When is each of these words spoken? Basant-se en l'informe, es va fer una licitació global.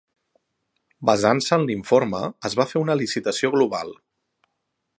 Basant-se 1.09 1.59
en 1.59 1.67
l'informe, 1.67 2.21
es 2.49 2.55
va 2.61 2.67
fer 2.71 2.81
una 2.85 2.97
licitació 3.03 3.53
global. 3.57 3.93